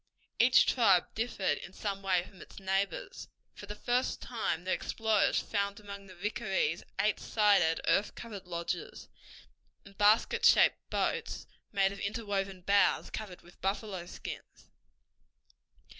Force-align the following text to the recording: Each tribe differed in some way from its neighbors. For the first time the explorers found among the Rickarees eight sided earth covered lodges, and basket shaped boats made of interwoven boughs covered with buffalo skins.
Each 0.39 0.65
tribe 0.65 1.13
differed 1.13 1.59
in 1.59 1.73
some 1.73 2.01
way 2.01 2.23
from 2.23 2.41
its 2.41 2.59
neighbors. 2.59 3.27
For 3.53 3.67
the 3.67 3.75
first 3.75 4.19
time 4.19 4.63
the 4.63 4.73
explorers 4.73 5.39
found 5.39 5.79
among 5.79 6.07
the 6.07 6.15
Rickarees 6.15 6.81
eight 6.97 7.19
sided 7.19 7.79
earth 7.87 8.15
covered 8.15 8.47
lodges, 8.47 9.09
and 9.85 9.95
basket 9.99 10.43
shaped 10.43 10.79
boats 10.89 11.45
made 11.71 11.91
of 11.91 11.99
interwoven 11.99 12.61
boughs 12.61 13.11
covered 13.11 13.43
with 13.43 13.61
buffalo 13.61 14.07
skins. 14.07 14.71